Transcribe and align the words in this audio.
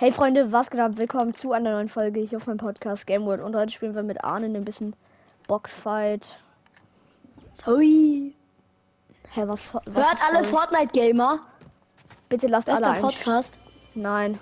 Hey 0.00 0.12
Freunde, 0.12 0.52
was 0.52 0.70
geht 0.70 0.78
ab? 0.78 0.92
Willkommen 0.94 1.34
zu 1.34 1.50
einer 1.50 1.72
neuen 1.72 1.88
Folge 1.88 2.20
hier 2.20 2.38
auf 2.38 2.46
meinem 2.46 2.58
Podcast 2.58 3.04
Game 3.04 3.26
World. 3.26 3.42
Und 3.42 3.56
heute 3.56 3.72
spielen 3.72 3.96
wir 3.96 4.04
mit 4.04 4.22
Arne 4.22 4.46
ein 4.46 4.64
bisschen 4.64 4.94
Boxfight. 5.48 6.38
Sorry. 7.52 8.32
Hä, 9.34 9.42
was, 9.46 9.74
was 9.74 9.84
Hört 9.86 10.18
alle 10.24 10.44
sorry? 10.44 10.56
Fortnite 10.56 10.92
Gamer. 10.92 11.40
Bitte 12.28 12.46
lasst 12.46 12.66
Bester 12.66 12.86
alle 12.86 12.94
ein. 12.94 13.02
Podcast. 13.02 13.58
Nein. 13.96 14.38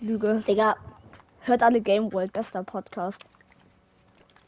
Lüge. 0.00 0.44
Digga, 0.46 0.76
Hört 1.40 1.60
alle 1.64 1.80
Game 1.80 2.12
World, 2.12 2.32
bester 2.32 2.62
Podcast. 2.62 3.24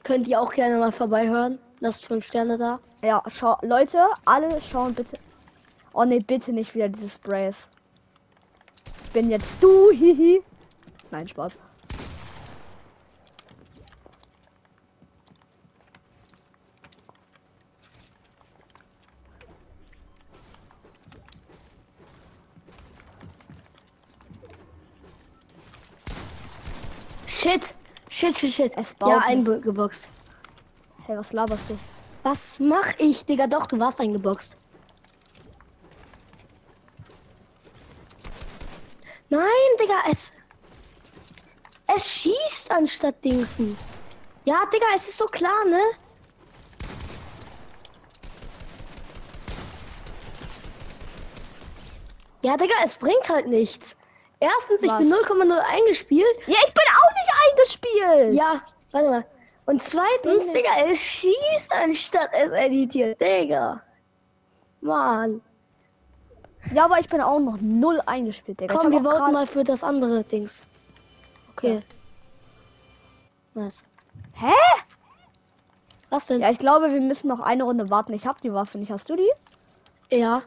könnt 0.05 0.29
ihr 0.29 0.41
auch 0.41 0.53
gerne 0.53 0.79
mal 0.79 0.93
vorbeihören. 0.93 1.59
Lasst 1.81 2.07
fünf 2.07 2.25
Sterne 2.27 2.57
da. 2.57 2.79
Ja, 3.03 3.25
schau, 3.27 3.57
Leute, 3.63 3.99
alle 4.25 4.63
schauen 4.63 4.95
bitte. 4.95 5.19
Oh 5.93 6.05
ne, 6.05 6.21
bitte 6.21 6.53
nicht 6.53 6.77
wieder 6.77 6.89
diese 6.89 7.09
Sprays. 7.09 7.67
Ich 9.17 9.23
bin 9.23 9.31
jetzt 9.31 9.51
du, 9.63 9.91
hihi. 9.93 10.43
Nein, 11.11 11.27
Spaß. 11.27 11.55
Shit. 27.27 27.75
Shit, 28.11 28.37
shit, 28.37 28.53
shit. 28.53 28.77
Es 28.77 28.93
baut 28.99 29.09
Ja, 29.09 29.19
eingeboxt. 29.21 30.11
Hey, 31.07 31.17
was 31.17 31.33
laberst 31.33 31.65
du? 31.71 31.79
Was 32.23 32.59
mach 32.59 32.93
ich, 32.99 33.25
Digga? 33.25 33.47
Doch, 33.47 33.65
du 33.65 33.81
warst 33.81 33.99
eingeboxt. 33.99 34.59
Nein, 39.29 39.66
Digga, 39.77 40.03
es. 40.11 40.33
Es 41.87 42.09
schießt 42.09 42.71
anstatt 42.71 43.25
Dingsen. 43.25 43.77
Ja, 44.45 44.65
Digga, 44.73 44.87
es 44.95 45.09
ist 45.09 45.19
so 45.19 45.27
klar, 45.27 45.65
ne? 45.65 45.81
Ja, 52.43 52.57
Digga, 52.57 52.75
es 52.85 52.95
bringt 52.95 53.29
halt 53.29 53.47
nichts. 53.49 53.97
Erstens, 54.39 54.83
ich 54.83 54.91
Was? 54.91 54.99
bin 54.99 55.13
0,0 55.13 55.59
eingespielt. 55.59 56.37
Ja, 56.47 56.59
ich 56.67 56.75
bin 56.75 56.85
auch 56.95 57.13
nicht 57.15 57.33
eingespielt. 57.51 58.35
Ja, 58.35 58.63
warte 58.93 59.11
mal. 59.11 59.27
Und 59.67 59.83
zweitens, 59.83 60.53
Digga, 60.53 60.71
es 60.89 60.99
schießt 61.01 61.73
anstatt 61.73 62.31
es 62.33 62.53
editiert, 62.53 63.21
Digga. 63.21 63.83
Mann. 64.81 65.41
Ja, 66.75 66.85
aber 66.85 66.99
ich 66.99 67.09
bin 67.09 67.21
auch 67.21 67.39
noch 67.39 67.59
null 67.61 68.01
eingespielt, 68.07 68.61
Digga. 68.61 68.77
Komm, 68.77 68.91
wir 68.93 69.03
voten 69.03 69.33
mal 69.33 69.47
für 69.47 69.65
das 69.65 69.85
andere 69.85 70.25
Dings. 70.25 70.63
Okay. 71.53 71.83
Nice. 73.55 73.83
Hä? 74.35 74.53
Was 76.11 76.27
denn? 76.27 76.41
Ja, 76.41 76.51
ich 76.51 76.59
glaube, 76.59 76.93
wir 76.93 77.01
müssen 77.01 77.29
noch 77.29 77.41
eine 77.41 77.65
Runde 77.65 77.89
warten. 77.91 78.13
Ich 78.13 78.27
hab 78.27 78.41
die 78.41 78.53
Waffe 78.53 78.79
nicht. 78.79 78.91
Hast 78.91 79.09
du 79.09 79.17
die? 79.17 79.31
Ja. 80.11 80.43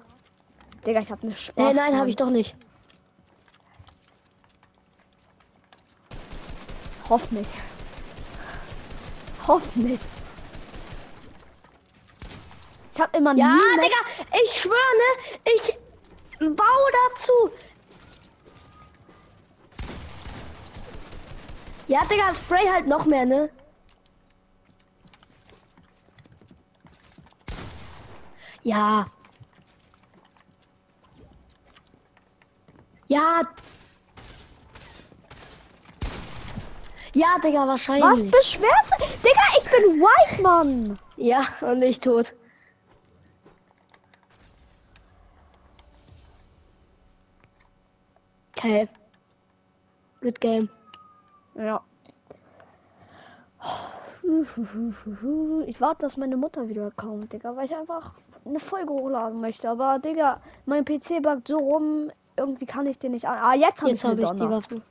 Digga, 0.85 1.01
ich 1.01 1.11
hab 1.11 1.23
eine 1.23 1.35
Spaß. 1.35 1.71
Äh, 1.71 1.75
nein, 1.75 1.97
habe 1.97 2.09
ich 2.09 2.15
doch 2.15 2.29
nicht. 2.29 2.55
Hoff 7.09 7.31
nicht. 7.31 7.49
Hoff 9.47 9.75
nicht. 9.75 10.05
Ich 12.93 13.01
hab 13.01 13.15
immer 13.15 13.35
Ja, 13.35 13.57
Digga, 13.75 14.35
ich 14.43 14.51
schwöre, 14.51 14.73
ne? 14.73 15.39
Ich 15.55 15.79
dazu. 17.19 17.51
Ja, 21.87 22.01
Digga, 22.05 22.33
Spray 22.33 22.67
halt 22.67 22.87
noch 22.87 23.05
mehr, 23.05 23.25
ne? 23.25 23.49
Ja. 28.63 29.07
Ja. 33.07 33.41
Ja, 37.13 37.27
Digga, 37.43 37.61
Was 37.61 37.67
wahrscheinlich. 37.67 38.31
beschwerst 38.31 38.91
du? 38.99 39.05
Digga, 39.05 39.41
ich 39.57 39.63
bin 39.71 39.99
White, 39.99 40.41
Mann. 40.43 40.99
Ja, 41.17 41.41
und 41.61 41.81
ich 41.81 41.99
tot. 41.99 42.33
Okay. 48.59 48.89
Good 50.21 50.41
game. 50.41 50.67
Ja. 51.55 51.81
Ich 55.65 55.79
warte, 55.79 56.01
dass 56.01 56.17
meine 56.17 56.35
Mutter 56.35 56.67
wieder 56.67 56.91
kommt, 56.91 57.31
Digga, 57.31 57.55
weil 57.55 57.67
ich 57.67 57.75
einfach 57.75 58.15
eine 58.43 58.59
Folge 58.59 58.91
hochladen 58.91 59.39
möchte. 59.39 59.69
Aber, 59.69 59.99
Digga, 59.99 60.41
mein 60.65 60.83
PC 60.83 61.21
backt 61.21 61.47
so 61.47 61.57
rum, 61.57 62.11
irgendwie 62.35 62.65
kann 62.65 62.85
ich 62.85 62.99
den 62.99 63.13
nicht 63.13 63.25
an. 63.25 63.37
Ah, 63.37 63.55
jetzt 63.55 63.81
habe 63.81 63.91
ich, 63.93 64.05
eine 64.05 64.21
ich 64.21 64.29
die. 64.31 64.49
Waffe. 64.49 64.81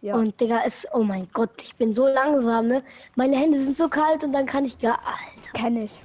Ja. 0.00 0.16
Und 0.16 0.40
Digga, 0.40 0.58
ist. 0.62 0.88
Oh 0.92 1.04
mein 1.04 1.28
Gott, 1.32 1.50
ich 1.62 1.76
bin 1.76 1.94
so 1.94 2.08
langsam, 2.08 2.66
ne? 2.66 2.82
Meine 3.14 3.36
Hände 3.36 3.60
sind 3.60 3.76
so 3.76 3.88
kalt 3.88 4.24
und 4.24 4.32
dann 4.32 4.46
kann 4.46 4.64
ich 4.64 4.76
gar. 4.76 4.98
Alter. 5.06 5.52
Kenn 5.54 5.76
ich. 5.76 6.00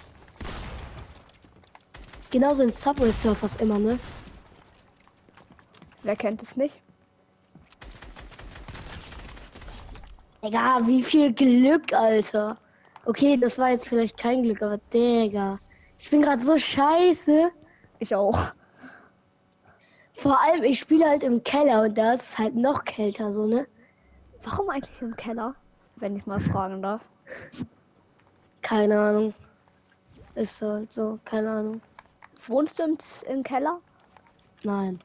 Genauso 2.29 2.61
in 2.61 2.71
Subway 2.71 3.11
Surfers 3.11 3.55
immer, 3.55 3.79
ne? 3.79 3.97
Wer 6.03 6.15
kennt 6.15 6.43
es 6.43 6.55
nicht? 6.55 6.82
Digga, 10.43 10.81
wie 10.85 11.01
viel 11.01 11.31
Glück, 11.31 11.93
Alter. 11.93 12.57
Okay, 13.05 13.37
das 13.37 13.57
war 13.57 13.69
jetzt 13.69 13.87
vielleicht 13.87 14.17
kein 14.17 14.43
Glück, 14.43 14.61
aber 14.61 14.77
Digga. 14.93 15.57
Ich 15.97 16.09
bin 16.09 16.21
gerade 16.21 16.43
so 16.43 16.57
scheiße. 16.57 17.49
Ich 17.99 18.13
auch. 18.13 18.37
Vor 20.15 20.41
allem, 20.41 20.63
ich 20.63 20.79
spiele 20.79 21.07
halt 21.07 21.23
im 21.23 21.41
Keller 21.43 21.83
und 21.83 21.97
da 21.97 22.13
ist 22.13 22.23
es 22.23 22.37
halt 22.37 22.55
noch 22.55 22.83
kälter, 22.83 23.31
so, 23.31 23.45
ne? 23.45 23.65
Warum 24.43 24.69
eigentlich 24.69 25.01
im 25.01 25.15
Keller? 25.15 25.55
Wenn 25.95 26.17
ich 26.17 26.25
mal 26.25 26.41
fragen 26.41 26.81
darf. 26.81 27.01
Keine 28.61 28.99
Ahnung. 28.99 29.33
Ist 30.35 30.61
halt 30.61 30.91
so, 30.91 31.19
keine 31.23 31.51
Ahnung. 31.51 31.81
Wohnst 32.47 32.79
du 32.79 32.83
im, 32.83 32.97
im 33.29 33.43
Keller? 33.43 33.79
Nein. 34.63 34.99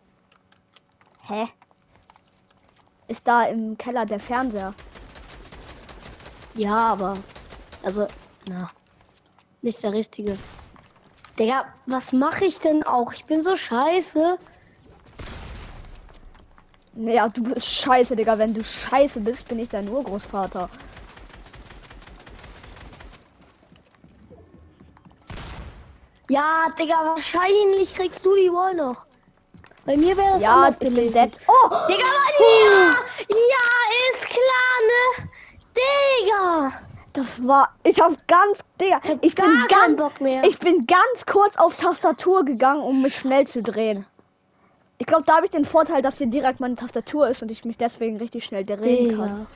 Hä? 1.23 1.47
Ist 3.07 3.27
da 3.27 3.45
im 3.45 3.79
Keller 3.79 4.05
der 4.05 4.19
Fernseher? 4.19 4.75
Ja, 6.59 6.93
aber. 6.93 7.17
Also, 7.85 8.09
na. 8.47 8.71
Nicht 9.63 9.83
der 9.83 9.93
richtige. 9.93 10.37
Digga, 11.39 11.67
was 11.87 12.13
mache 12.13 12.45
ich 12.47 12.59
denn 12.59 12.83
auch? 12.83 13.13
Ich 13.13 13.25
bin 13.27 13.43
so 13.43 13.57
scheiße. 13.57 14.39
Naja, 16.95 17.29
du 17.29 17.45
bist 17.45 17.65
scheiße, 17.65 18.17
Digga. 18.17 18.39
Wenn 18.39 18.55
du 18.55 18.65
scheiße 18.65 19.21
bist, 19.21 19.47
bin 19.47 19.61
ich 19.61 19.69
dein 19.69 19.89
Urgroßvater. 19.89 20.69
Ja, 26.29 26.67
Digga, 26.77 26.97
wahrscheinlich 27.05 27.95
kriegst 27.95 28.27
du 28.27 28.35
die 28.35 28.53
Wall 28.53 28.75
noch. 28.75 29.07
Bei 29.87 29.97
mir 29.97 30.17
wäre 30.17 30.35
das 30.35 30.43
ja, 30.43 30.55
anders 30.57 30.75
ich 30.75 30.81
bin 30.81 30.95
gewesen. 30.97 31.15
dead. 31.15 31.33
Oh! 31.47 31.69
Digga, 31.89 32.05
Mann, 32.05 32.35
ja! 32.67 32.91
Ja, 33.29 34.13
ist 34.13 34.27
klar, 34.27 35.23
ne? 35.23 35.28
Digga! 35.79 36.73
Das 37.13 37.27
war. 37.47 37.75
Ich 37.85 38.01
hab 38.01 38.13
ganz. 38.29 38.59
Digga, 38.81 39.01
ich 39.23 39.35
Gar 39.35 39.47
bin 39.47 39.57
keinen 39.69 39.97
ganz. 39.97 39.99
Bock 39.99 40.21
mehr. 40.21 40.45
Ich 40.45 40.59
bin 40.59 40.87
ganz 40.87 41.27
kurz 41.27 41.57
auf 41.57 41.77
Tastatur 41.77 42.45
gegangen, 42.45 42.83
um 42.83 43.03
mich 43.03 43.17
schnell 43.17 43.47
zu 43.47 43.63
drehen. 43.63 44.07
Ich 44.99 45.07
glaube, 45.07 45.25
da 45.27 45.37
habe 45.37 45.47
ich 45.47 45.51
den 45.51 45.65
Vorteil, 45.65 46.03
dass 46.03 46.19
hier 46.19 46.27
direkt 46.27 46.61
meine 46.61 46.77
Tastatur 46.77 47.29
ist 47.29 47.43
und 47.43 47.51
ich 47.51 47.65
mich 47.65 47.79
deswegen 47.79 48.19
richtig 48.19 48.45
schnell 48.45 48.65
drehen 48.65 49.17
kann. 49.17 49.29
Digga. 49.29 49.47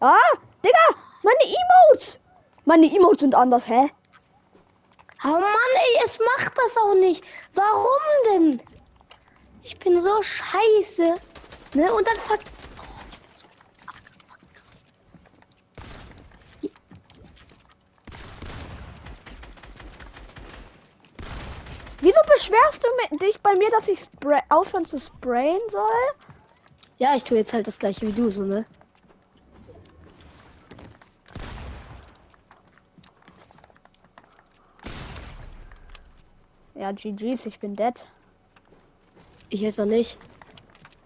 Ah, 0.00 0.36
Digga, 0.64 1.00
meine 1.22 1.38
Emotes. 1.42 2.18
Meine 2.64 2.86
Emotes 2.94 3.20
sind 3.20 3.34
anders, 3.34 3.66
hä? 3.68 3.90
Oh 5.24 5.28
Mann, 5.28 5.40
ey, 5.42 6.04
es 6.04 6.18
macht 6.18 6.52
das 6.56 6.76
auch 6.76 6.94
nicht. 6.94 7.24
Warum 7.54 7.86
denn? 8.32 8.60
Ich 9.62 9.78
bin 9.78 10.00
so 10.00 10.22
scheiße. 10.22 11.14
Ne? 11.74 11.92
Und 11.92 12.06
dann 12.06 12.16
beschwerst 22.36 22.82
du 22.84 22.88
mi- 23.16 23.18
dich 23.18 23.40
bei 23.40 23.54
mir, 23.54 23.70
dass 23.70 23.88
ich 23.88 24.06
aufhören 24.50 24.84
zu 24.84 24.98
sprayen 25.00 25.60
soll? 25.70 26.06
Ja, 26.98 27.14
ich 27.16 27.24
tue 27.24 27.38
jetzt 27.38 27.52
halt 27.52 27.66
das 27.66 27.78
gleiche 27.78 28.02
wie 28.06 28.12
du, 28.12 28.30
so, 28.30 28.42
ne? 28.42 28.66
Ja, 36.74 36.92
GG's, 36.92 37.46
ich 37.46 37.58
bin 37.58 37.74
dead. 37.74 37.94
Ich 39.48 39.62
etwa 39.64 39.86
nicht. 39.86 40.18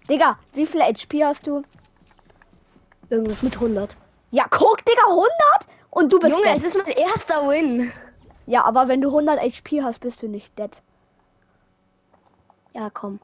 Digga, 0.09 0.39
wie 0.55 0.67
viel 0.67 0.83
HP 0.83 1.25
hast 1.25 1.47
du? 1.47 1.63
Irgendwas 3.09 3.43
mit 3.43 3.55
100. 3.55 3.97
Ja, 4.33 4.47
guck, 4.51 4.85
Digga, 4.85 5.03
100 5.09 5.29
und 5.91 6.13
du 6.13 6.19
bist 6.19 6.33
Junge, 6.33 6.45
dead. 6.45 6.57
es 6.57 6.65
ist 6.65 6.77
mein 6.77 6.95
erster 6.95 7.49
Win. 7.49 7.93
Ja, 8.47 8.65
aber 8.65 8.89
wenn 8.89 9.01
du 9.01 9.09
100 9.09 9.41
HP 9.41 9.83
hast, 9.83 10.01
bist 10.01 10.23
du 10.23 10.29
nicht 10.29 10.57
dead. 10.59 10.71
Ja, 12.73 12.91
komm. 12.91 13.21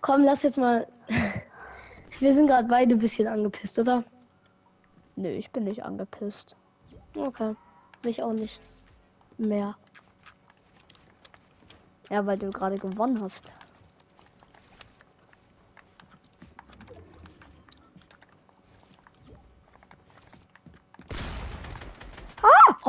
Komm, 0.00 0.24
lass 0.24 0.42
jetzt 0.42 0.58
mal. 0.58 0.86
Wir 2.18 2.34
sind 2.34 2.48
gerade 2.48 2.66
beide 2.66 2.94
ein 2.94 2.98
bisschen 2.98 3.28
angepisst, 3.28 3.78
oder? 3.78 4.04
Nö, 5.16 5.28
ich 5.28 5.50
bin 5.50 5.64
nicht 5.64 5.84
angepisst. 5.84 6.56
Okay. 7.14 7.54
Mich 8.02 8.22
auch 8.22 8.32
nicht. 8.32 8.60
Mehr. 9.36 9.76
Ja, 12.10 12.24
weil 12.26 12.38
du 12.38 12.50
gerade 12.50 12.78
gewonnen 12.78 13.20
hast. 13.20 13.42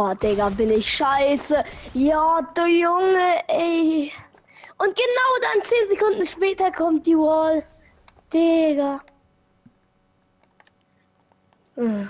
Oh, 0.01 0.13
Digga, 0.13 0.47
bin 0.47 0.69
ich 0.71 0.89
scheiße. 0.93 1.61
Ja, 1.93 2.39
du 2.55 2.65
Junge, 2.65 3.43
ey. 3.49 4.13
Und 4.77 4.95
genau 4.95 5.31
dann 5.41 5.61
10 5.61 5.89
Sekunden 5.89 6.25
später 6.25 6.71
kommt 6.71 7.05
die 7.05 7.17
Wall. 7.17 7.65
Digga. 8.31 9.01
Äh. 11.75 12.05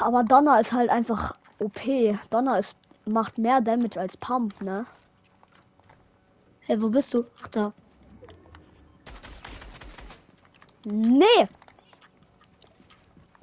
Aber 0.00 0.24
Donner 0.24 0.60
ist 0.60 0.72
halt 0.72 0.88
einfach 0.88 1.34
OP. 1.58 1.78
Donner 2.30 2.60
ist, 2.60 2.74
macht 3.04 3.36
mehr 3.36 3.60
Damage 3.60 4.00
als 4.00 4.16
Pump, 4.16 4.58
ne? 4.62 4.86
Hey, 6.70 6.80
wo 6.80 6.88
bist 6.88 7.12
du? 7.12 7.24
Ach, 7.42 7.48
da. 7.48 7.72
Nee! 10.84 11.48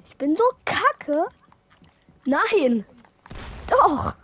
Ich 0.06 0.16
bin 0.16 0.34
so 0.34 0.44
kacke. 0.64 1.26
Nein. 2.24 2.86
Doch! 3.66 4.14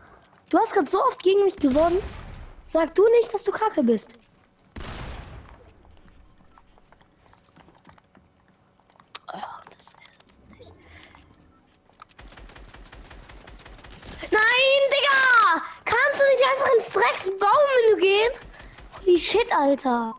Du 0.48 0.56
hast 0.56 0.72
gerade 0.72 0.88
so 0.88 1.04
oft 1.04 1.22
gegen 1.22 1.44
mich 1.44 1.56
gewonnen. 1.56 2.02
Sag 2.66 2.94
du 2.94 3.06
nicht, 3.18 3.34
dass 3.34 3.44
du 3.44 3.52
kacke 3.52 3.82
bist. 3.82 4.14
Ach, 9.26 9.64
das 9.66 9.88
ist 9.88 9.96
nicht. 10.48 10.72
Nein, 14.30 14.80
Digga! 14.88 15.62
Kannst 15.84 16.22
du 16.22 16.24
nicht 16.24 16.50
einfach 16.50 16.74
ins 16.74 16.88
Drecksbaummenü 16.88 18.00
gehen? 18.00 18.32
Holy 19.14 19.20
shit, 19.22 19.46
Alter. 19.52 20.12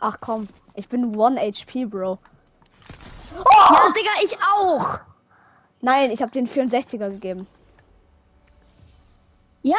Ach 0.00 0.16
komm, 0.20 0.48
ich 0.74 0.88
bin 0.88 1.14
1 1.20 1.38
HP, 1.60 1.84
Bro. 1.84 2.18
Ja, 3.32 3.92
Digga, 3.96 4.10
ich 4.24 4.36
auch. 4.42 4.98
Nein, 5.82 6.10
ich 6.10 6.20
habe 6.20 6.32
den 6.32 6.48
64er 6.48 7.10
gegeben. 7.10 7.46
Ja, 9.62 9.76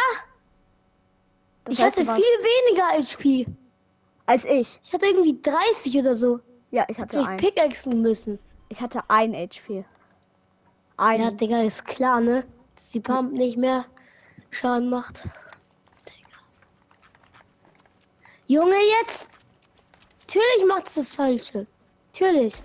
Das 1.66 1.74
ich 1.74 1.82
hatte 1.84 2.06
viel 2.06 2.08
weniger 2.16 2.98
HP. 2.98 3.46
als 4.26 4.46
ich. 4.46 4.80
Ich 4.86 4.94
hatte 4.94 5.08
irgendwie 5.08 5.38
30 5.42 5.98
oder 5.98 6.16
so. 6.16 6.40
Ja, 6.72 6.84
ich 6.88 6.98
Hätte 6.98 7.02
hatte 7.02 7.18
mich 7.18 7.28
ein. 7.28 7.38
pickaxen 7.38 8.02
müssen. 8.02 8.40
Ich 8.70 8.80
hatte 8.80 9.02
ein 9.10 9.34
HP. 9.34 9.84
Ein. 10.98 11.22
Ja, 11.22 11.32
Digga, 11.32 11.62
ist 11.62 11.86
klar, 11.86 12.20
ne? 12.22 12.44
Dass 12.76 12.90
die 12.90 13.00
Pump 13.00 13.32
nicht 13.32 13.56
mehr 13.56 13.86
Schaden 14.50 14.90
macht. 14.90 15.24
Digga. 16.08 16.40
Junge, 18.48 18.78
jetzt! 19.00 19.30
Natürlich 20.22 20.66
macht's 20.68 20.96
das 20.96 21.14
Falsche. 21.14 21.68
Natürlich. 22.08 22.56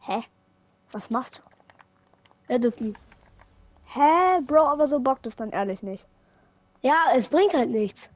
Hä? 0.00 0.22
Was 0.92 1.10
machst 1.10 1.38
du? 1.38 2.54
Editen. 2.54 2.96
Hä, 3.84 4.40
Bro, 4.46 4.60
aber 4.68 4.86
so 4.86 5.00
bockt 5.00 5.26
es 5.26 5.34
dann 5.34 5.50
ehrlich 5.50 5.82
nicht. 5.82 6.06
Ja, 6.82 7.06
es 7.14 7.26
bringt 7.26 7.52
halt 7.52 7.70
nichts. 7.70 8.08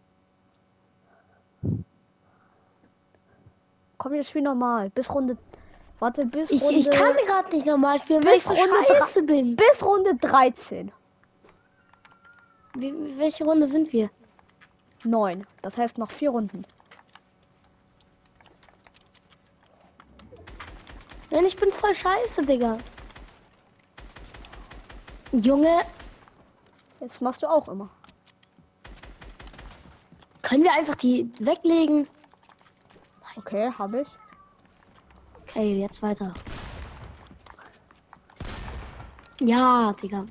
Komm, 4.12 4.19
jetzt 4.19 4.29
spiel 4.29 4.43
normal. 4.43 4.91
Bis 4.91 5.09
Runde. 5.09 5.38
Warte, 5.99 6.26
bis 6.26 6.50
Ich, 6.50 6.61
Runde. 6.61 6.79
ich 6.81 6.91
kann 6.91 7.17
gerade 7.17 7.49
nicht 7.56 7.64
normal 7.64 7.99
spielen, 7.99 8.23
weil 8.25 8.37
ich 8.37 8.44
Bis 8.44 8.59
so 8.59 8.62
Runde 8.62 8.87
scheiße 8.88 9.23
bin. 9.23 9.56
Bis 9.56 9.82
Runde 9.82 10.14
13. 10.17 10.93
Wie, 12.75 13.19
welche 13.19 13.44
Runde 13.44 13.67
sind 13.67 13.91
wir? 13.94 14.11
9. 15.05 15.47
Das 15.62 15.79
heißt 15.79 15.97
noch 15.97 16.11
vier 16.11 16.29
Runden. 16.29 16.61
Nein, 21.31 21.47
ich 21.47 21.56
bin 21.56 21.73
voll 21.73 21.94
scheiße, 21.94 22.44
Digga. 22.44 22.76
Junge, 25.32 25.81
Jetzt 27.00 27.23
machst 27.23 27.43
du 27.43 27.49
auch 27.49 27.67
immer. 27.67 27.88
können 30.43 30.65
wir 30.65 30.75
einfach 30.75 30.97
die 30.97 31.32
weglegen? 31.38 32.06
Okay, 33.52 33.70
habe 33.78 34.00
ich. 34.00 34.08
Okay, 35.43 35.81
jetzt 35.82 36.00
weiter. 36.00 36.32
Ja, 39.40 39.93
Digga. 39.93 40.25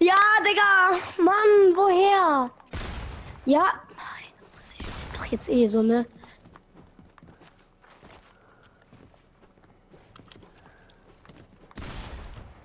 Ja, 0.00 0.14
Digga! 0.42 0.98
Mann, 1.18 1.76
woher? 1.76 2.50
Ja. 3.44 3.84
Doch 5.24 5.32
jetzt 5.32 5.48
eh 5.48 5.66
so, 5.66 5.82
ne? 5.82 6.04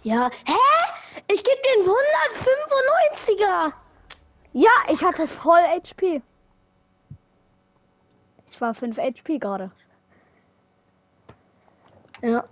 Ja. 0.03 0.29
Hä? 0.45 0.57
Ich 1.31 1.41
geb 1.43 1.63
den 1.63 1.85
195er. 1.85 3.73
Ja, 4.51 4.69
ich 4.91 5.01
hatte 5.01 5.27
voll 5.27 5.61
HP. 5.61 6.21
Ich 8.51 8.59
war 8.59 8.73
5 8.73 8.97
HP 8.97 9.37
gerade. 9.37 9.71
Ja. 12.21 12.43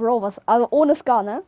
Bro, 0.00 0.22
was? 0.22 0.40
Aber 0.46 0.72
ohne 0.72 0.94
Scar, 0.94 1.22
ne? 1.22 1.42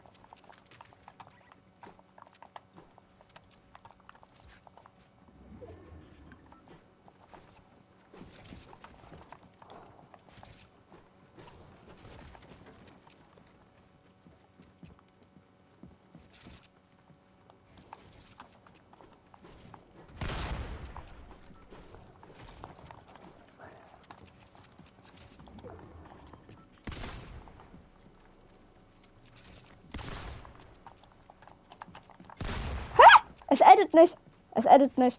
Es 33.53 33.61
edit 33.61 33.93
nicht. 33.93 34.17
Es 34.53 34.65
edit 34.65 34.97
nicht. 34.97 35.19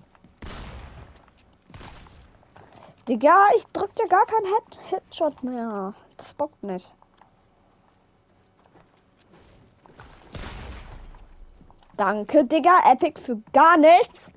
Digga, 3.08 3.50
ich 3.56 3.64
drück 3.68 3.94
dir 3.94 4.08
gar 4.08 4.26
keinen 4.26 4.48
Head 4.48 4.80
Headshot 4.90 5.44
mehr. 5.44 5.94
Das 6.18 6.34
bockt 6.34 6.64
nicht. 6.64 6.92
Danke, 11.96 12.44
Digga. 12.44 12.80
Epic 12.92 13.22
für 13.22 13.38
gar 13.54 13.78
nichts. 13.78 14.32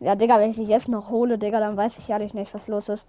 Ja, 0.00 0.16
Digga, 0.16 0.40
wenn 0.40 0.50
ich 0.50 0.56
dich 0.56 0.68
jetzt 0.68 0.88
noch 0.88 1.10
hole, 1.10 1.38
Digga, 1.38 1.60
dann 1.60 1.76
weiß 1.76 1.96
ich 1.98 2.10
ehrlich 2.10 2.34
nicht, 2.34 2.52
was 2.54 2.66
los 2.66 2.88
ist. 2.88 3.06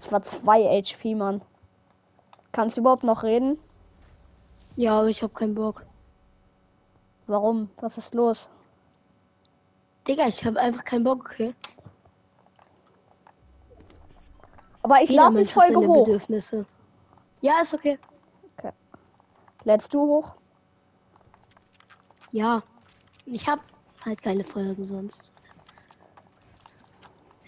Es 0.00 0.10
war 0.10 0.24
2 0.24 0.82
HP, 0.82 1.14
Mann. 1.14 1.42
Kannst 2.50 2.76
du 2.76 2.80
überhaupt 2.80 3.04
noch 3.04 3.22
reden? 3.22 3.56
Ja, 4.76 4.98
aber 4.98 5.08
ich 5.08 5.22
hab 5.22 5.34
keinen 5.34 5.54
Bock. 5.54 5.84
Warum? 7.26 7.70
Was 7.76 7.98
ist 7.98 8.14
los? 8.14 8.48
Digga, 10.08 10.26
ich 10.26 10.44
hab 10.44 10.56
einfach 10.56 10.84
keinen 10.84 11.04
Bock, 11.04 11.30
okay? 11.30 11.54
Aber 14.82 15.00
ich 15.00 15.10
lade 15.10 15.38
die 15.38 15.46
Folge 15.46 15.76
hoch. 15.76 16.04
Bedürfnisse. 16.04 16.66
Ja, 17.40 17.60
ist 17.60 17.74
okay. 17.74 17.98
Lädst 19.64 19.94
du 19.94 20.00
hoch? 20.00 20.34
Ja. 22.32 22.62
Ich 23.26 23.48
hab 23.48 23.60
halt 24.04 24.20
keine 24.20 24.42
Folgen 24.42 24.86
sonst. 24.86 25.32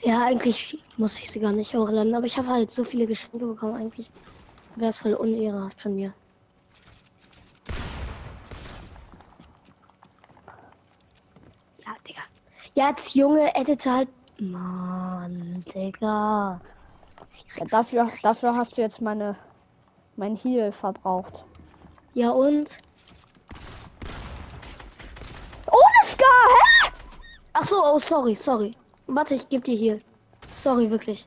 Ja, 0.02 0.24
eigentlich 0.24 0.82
muss 0.98 1.18
ich 1.18 1.30
sie 1.30 1.40
gar 1.40 1.52
nicht 1.52 1.74
hochladen, 1.74 2.14
aber 2.14 2.26
ich 2.26 2.36
habe 2.36 2.48
halt 2.48 2.70
so 2.70 2.84
viele 2.84 3.06
Geschenke 3.06 3.46
bekommen. 3.46 3.74
Eigentlich 3.74 4.10
wäre 4.76 4.90
es 4.90 4.98
voll 4.98 5.14
unehrenhaft 5.14 5.80
von 5.80 5.96
mir. 5.96 6.12
Ja, 11.84 11.94
Digga. 12.06 12.20
Jetzt, 12.86 13.14
Junge, 13.14 13.54
edite 13.54 13.90
halt. 13.90 14.08
Mann, 14.38 15.64
Digga. 15.74 16.60
Ja, 17.56 17.64
dafür, 17.64 18.10
dafür 18.22 18.54
hast 18.54 18.76
du 18.76 18.82
jetzt 18.82 19.00
meine 19.00 19.36
mein 20.16 20.36
Heal 20.36 20.70
verbraucht. 20.70 21.44
Ja, 22.12 22.30
und? 22.30 22.76
Ohne 25.70 26.12
Scar, 26.12 26.46
hä? 26.50 26.92
Ach 27.54 27.64
so, 27.64 27.82
oh, 27.82 27.98
sorry, 27.98 28.34
sorry. 28.34 28.76
Warte, 29.06 29.34
ich 29.34 29.48
geb 29.48 29.64
dir 29.64 29.76
hier. 29.76 29.98
Sorry, 30.54 30.90
wirklich. 30.90 31.26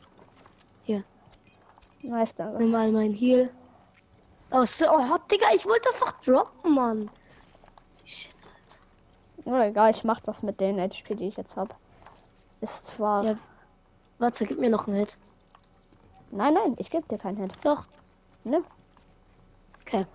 Nice, 2.04 2.36
danke. 2.36 2.60
Nimm 2.60 2.72
mal 2.72 2.92
mein 2.92 3.14
Heal. 3.14 3.50
Oh, 4.52 4.64
so, 4.64 4.86
oh, 4.90 5.18
Digga, 5.32 5.48
ich 5.56 5.66
wollte 5.66 5.90
das 5.90 6.00
doch 6.00 6.12
droppen, 6.22 6.74
Mann. 6.74 7.10
Oder 9.48 9.68
egal, 9.68 9.92
ich 9.92 10.04
mach 10.04 10.20
das 10.20 10.44
mit 10.44 10.60
den 10.60 10.78
HP, 10.78 11.16
die 11.16 11.30
ich 11.30 11.38
jetzt 11.38 11.56
hab. 11.56 11.74
Ist 12.60 12.88
zwar. 12.88 13.24
Ja. 13.24 13.38
Warte, 14.20 14.46
gib 14.46 14.60
mir 14.60 14.70
noch 14.70 14.88
einen 14.88 14.98
Hit. 14.98 15.18
Nein, 16.32 16.54
nein, 16.54 16.76
ich 16.80 16.90
geb 16.90 17.08
dir 17.08 17.18
keinen 17.18 17.38
Hit. 17.38 17.54
Doch. 17.64 17.86
Ne? 18.44 18.62
Okay. 19.82 20.06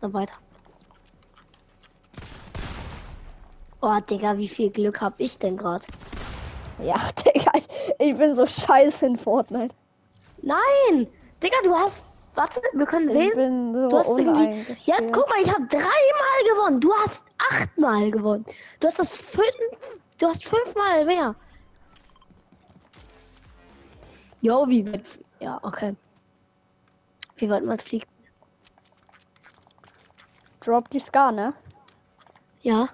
Dann 0.00 0.14
weiter. 0.14 0.34
Oh, 3.82 3.98
Digga, 4.08 4.38
wie 4.38 4.48
viel 4.48 4.70
Glück 4.70 5.00
hab 5.02 5.12
ich 5.18 5.38
denn 5.38 5.58
gerade? 5.58 5.84
Ja, 6.82 6.96
Digga, 7.26 7.52
ich, 7.98 8.16
bin 8.16 8.34
so 8.34 8.46
scheiße 8.46 9.04
in 9.04 9.18
Fortnite. 9.18 9.74
Nein! 10.40 11.06
Digga, 11.42 11.56
du 11.64 11.74
hast. 11.74 12.06
Warte, 12.34 12.62
wir 12.72 12.86
können 12.86 13.08
Ich 13.08 13.14
sehen. 13.14 13.34
bin 13.34 13.74
so 13.74 13.88
Du 13.88 13.98
hast 13.98 14.16
irgendwie. 14.16 14.76
Ja, 14.86 14.96
guck 15.12 15.28
mal, 15.28 15.40
ich 15.42 15.52
habe 15.52 15.66
dreimal 15.66 16.44
gewonnen. 16.48 16.80
Du 16.80 16.94
hast 16.94 17.24
achtmal 17.50 18.10
gewonnen. 18.10 18.44
Du 18.78 18.88
hast 18.88 18.98
das 18.98 19.16
fünf. 19.16 19.46
Du 20.18 20.26
hast 20.26 20.44
fünfmal 20.46 21.04
mehr. 21.04 21.34
Jo, 24.40 24.66
wie 24.68 24.86
weit. 24.90 25.04
Ja, 25.40 25.58
okay. 25.62 25.94
Wie 27.36 27.48
weit 27.48 27.64
man 27.64 27.78
fliegt. 27.78 28.08
Drop 30.60 30.88
die 30.90 31.00
Scar, 31.00 31.32
ne? 31.32 31.54
Ja. 32.62 32.88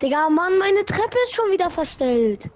Digga, 0.00 0.28
Mann, 0.28 0.58
meine 0.58 0.84
Treppe 0.84 1.16
ist 1.24 1.34
schon 1.34 1.50
wieder 1.50 1.70
verstellt. 1.70 2.50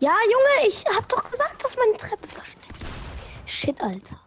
Ja, 0.00 0.12
Junge, 0.24 0.68
ich 0.68 0.84
hab 0.86 1.08
doch 1.08 1.30
gesagt, 1.30 1.62
dass 1.62 1.76
meine 1.76 1.96
Treppe 1.96 2.26
verstellt 2.26 2.64
ist. 2.82 3.02
Shit, 3.46 3.82
Alter. 3.82 4.23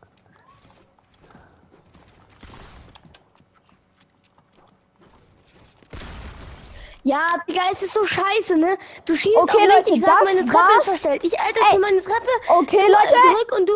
Ja, 7.07 7.25
Digga, 7.47 7.61
es 7.71 7.81
ist 7.83 7.93
so 7.93 8.03
scheiße, 8.03 8.57
ne? 8.57 8.77
Du 9.05 9.15
schießt 9.15 9.37
Okay, 9.37 9.55
auf 9.55 9.61
mich, 9.61 9.75
Leute, 9.75 9.93
ich 9.93 10.01
sag, 10.01 10.23
meine 10.25 10.39
Treppe 10.41 10.53
war's. 10.53 10.77
ist 10.79 10.83
verstellt. 10.83 11.23
Ich 11.23 11.33
edite 11.33 11.59
Ey. 11.71 11.79
meine 11.79 12.01
Treppe 12.01 12.27
Okay, 12.49 12.77
zu- 12.77 12.85
Leute. 12.87 13.21
zurück 13.21 13.55
und 13.57 13.69
du... 13.69 13.73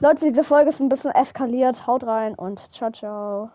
Leute, 0.00 0.26
diese 0.30 0.44
Folge 0.44 0.68
ist 0.70 0.80
ein 0.80 0.88
bisschen 0.90 1.12
eskaliert. 1.12 1.86
Haut 1.86 2.04
rein 2.04 2.34
und 2.34 2.60
ciao, 2.72 2.90
ciao. 2.90 3.50